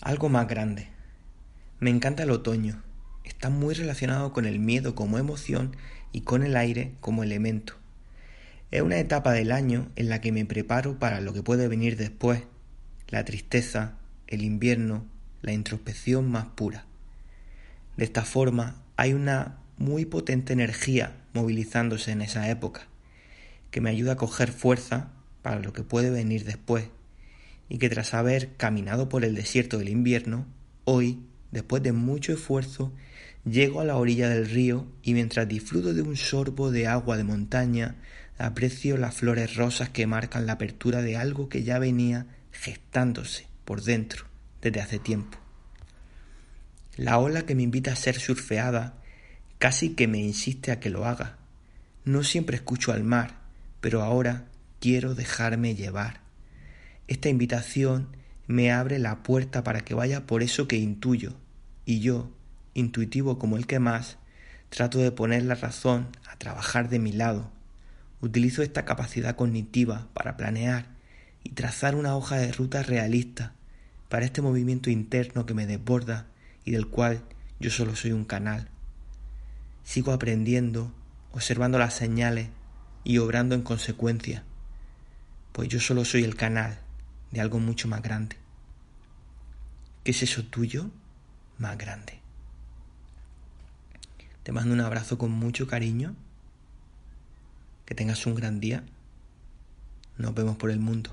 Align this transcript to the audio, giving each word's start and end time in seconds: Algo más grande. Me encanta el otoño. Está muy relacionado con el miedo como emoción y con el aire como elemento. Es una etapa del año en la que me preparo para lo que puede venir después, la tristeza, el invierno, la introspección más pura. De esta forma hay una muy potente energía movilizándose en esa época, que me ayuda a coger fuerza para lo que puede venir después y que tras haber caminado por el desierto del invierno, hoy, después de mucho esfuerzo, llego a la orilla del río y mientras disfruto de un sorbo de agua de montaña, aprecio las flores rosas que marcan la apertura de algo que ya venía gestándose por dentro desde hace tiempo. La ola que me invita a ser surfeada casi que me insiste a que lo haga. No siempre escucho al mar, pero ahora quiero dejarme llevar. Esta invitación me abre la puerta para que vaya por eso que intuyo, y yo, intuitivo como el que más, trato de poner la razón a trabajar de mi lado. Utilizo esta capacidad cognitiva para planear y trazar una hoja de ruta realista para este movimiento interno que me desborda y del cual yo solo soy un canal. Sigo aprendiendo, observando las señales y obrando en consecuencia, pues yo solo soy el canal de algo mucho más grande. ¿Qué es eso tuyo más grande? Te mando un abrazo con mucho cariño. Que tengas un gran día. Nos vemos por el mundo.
Algo 0.00 0.28
más 0.28 0.46
grande. 0.46 0.86
Me 1.80 1.90
encanta 1.90 2.22
el 2.22 2.30
otoño. 2.30 2.84
Está 3.24 3.50
muy 3.50 3.74
relacionado 3.74 4.32
con 4.32 4.46
el 4.46 4.60
miedo 4.60 4.94
como 4.94 5.18
emoción 5.18 5.76
y 6.12 6.20
con 6.20 6.44
el 6.44 6.56
aire 6.56 6.94
como 7.00 7.24
elemento. 7.24 7.74
Es 8.70 8.82
una 8.82 8.98
etapa 9.00 9.32
del 9.32 9.50
año 9.50 9.90
en 9.96 10.08
la 10.08 10.20
que 10.20 10.30
me 10.30 10.46
preparo 10.46 11.00
para 11.00 11.20
lo 11.20 11.32
que 11.32 11.42
puede 11.42 11.66
venir 11.66 11.96
después, 11.96 12.44
la 13.08 13.24
tristeza, 13.24 13.96
el 14.28 14.42
invierno, 14.42 15.04
la 15.42 15.52
introspección 15.52 16.30
más 16.30 16.46
pura. 16.46 16.86
De 17.96 18.04
esta 18.04 18.24
forma 18.24 18.80
hay 18.96 19.14
una 19.14 19.58
muy 19.78 20.04
potente 20.04 20.52
energía 20.52 21.16
movilizándose 21.34 22.12
en 22.12 22.22
esa 22.22 22.48
época, 22.48 22.82
que 23.72 23.80
me 23.80 23.90
ayuda 23.90 24.12
a 24.12 24.16
coger 24.16 24.52
fuerza 24.52 25.10
para 25.42 25.58
lo 25.58 25.72
que 25.72 25.82
puede 25.82 26.10
venir 26.10 26.44
después 26.44 26.88
y 27.68 27.78
que 27.78 27.90
tras 27.90 28.14
haber 28.14 28.54
caminado 28.56 29.08
por 29.08 29.24
el 29.24 29.34
desierto 29.34 29.78
del 29.78 29.88
invierno, 29.88 30.46
hoy, 30.84 31.20
después 31.52 31.82
de 31.82 31.92
mucho 31.92 32.32
esfuerzo, 32.32 32.92
llego 33.44 33.80
a 33.80 33.84
la 33.84 33.96
orilla 33.96 34.28
del 34.28 34.48
río 34.48 34.86
y 35.02 35.14
mientras 35.14 35.48
disfruto 35.48 35.92
de 35.92 36.02
un 36.02 36.16
sorbo 36.16 36.70
de 36.70 36.86
agua 36.86 37.16
de 37.16 37.24
montaña, 37.24 37.96
aprecio 38.38 38.96
las 38.96 39.16
flores 39.16 39.56
rosas 39.56 39.90
que 39.90 40.06
marcan 40.06 40.46
la 40.46 40.54
apertura 40.54 41.02
de 41.02 41.16
algo 41.16 41.48
que 41.48 41.64
ya 41.64 41.78
venía 41.78 42.26
gestándose 42.52 43.46
por 43.64 43.82
dentro 43.82 44.24
desde 44.62 44.80
hace 44.80 44.98
tiempo. 44.98 45.38
La 46.96 47.18
ola 47.18 47.42
que 47.42 47.54
me 47.54 47.62
invita 47.62 47.92
a 47.92 47.96
ser 47.96 48.18
surfeada 48.18 48.94
casi 49.58 49.90
que 49.90 50.08
me 50.08 50.18
insiste 50.18 50.72
a 50.72 50.80
que 50.80 50.90
lo 50.90 51.04
haga. 51.04 51.36
No 52.04 52.22
siempre 52.22 52.56
escucho 52.56 52.92
al 52.92 53.04
mar, 53.04 53.38
pero 53.80 54.02
ahora 54.02 54.46
quiero 54.80 55.14
dejarme 55.14 55.74
llevar. 55.74 56.27
Esta 57.08 57.30
invitación 57.30 58.08
me 58.46 58.70
abre 58.70 58.98
la 58.98 59.22
puerta 59.22 59.64
para 59.64 59.80
que 59.80 59.94
vaya 59.94 60.26
por 60.26 60.42
eso 60.42 60.68
que 60.68 60.76
intuyo, 60.76 61.32
y 61.86 62.00
yo, 62.00 62.30
intuitivo 62.74 63.38
como 63.38 63.56
el 63.56 63.66
que 63.66 63.78
más, 63.78 64.18
trato 64.68 64.98
de 64.98 65.10
poner 65.10 65.42
la 65.44 65.54
razón 65.54 66.08
a 66.30 66.36
trabajar 66.36 66.90
de 66.90 66.98
mi 66.98 67.12
lado. 67.12 67.50
Utilizo 68.20 68.62
esta 68.62 68.84
capacidad 68.84 69.36
cognitiva 69.36 70.08
para 70.12 70.36
planear 70.36 70.88
y 71.42 71.50
trazar 71.52 71.94
una 71.94 72.14
hoja 72.14 72.36
de 72.36 72.52
ruta 72.52 72.82
realista 72.82 73.54
para 74.10 74.26
este 74.26 74.42
movimiento 74.42 74.90
interno 74.90 75.46
que 75.46 75.54
me 75.54 75.66
desborda 75.66 76.26
y 76.66 76.72
del 76.72 76.88
cual 76.88 77.22
yo 77.58 77.70
solo 77.70 77.96
soy 77.96 78.12
un 78.12 78.26
canal. 78.26 78.68
Sigo 79.82 80.12
aprendiendo, 80.12 80.92
observando 81.32 81.78
las 81.78 81.94
señales 81.94 82.48
y 83.02 83.16
obrando 83.16 83.54
en 83.54 83.62
consecuencia, 83.62 84.44
pues 85.52 85.70
yo 85.70 85.80
solo 85.80 86.04
soy 86.04 86.24
el 86.24 86.36
canal 86.36 86.80
de 87.30 87.40
algo 87.40 87.58
mucho 87.58 87.88
más 87.88 88.02
grande. 88.02 88.36
¿Qué 90.04 90.12
es 90.12 90.22
eso 90.22 90.44
tuyo 90.44 90.90
más 91.58 91.76
grande? 91.76 92.20
Te 94.42 94.52
mando 94.52 94.72
un 94.72 94.80
abrazo 94.80 95.18
con 95.18 95.30
mucho 95.30 95.66
cariño. 95.66 96.14
Que 97.84 97.94
tengas 97.94 98.24
un 98.26 98.34
gran 98.34 98.60
día. 98.60 98.82
Nos 100.16 100.34
vemos 100.34 100.56
por 100.56 100.70
el 100.70 100.80
mundo. 100.80 101.10